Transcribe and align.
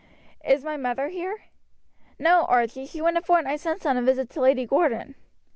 Is 0.43 0.63
my 0.63 0.77
mother 0.77 1.09
here?" 1.09 1.43
"No, 2.17 2.45
Archie, 2.45 2.87
she 2.87 3.01
went 3.01 3.19
a 3.19 3.21
fortnight 3.21 3.59
since 3.59 3.85
on 3.85 3.97
a 3.97 4.01
visit 4.01 4.31
to 4.31 4.41
Lady 4.41 4.65
Gordon." 4.65 5.13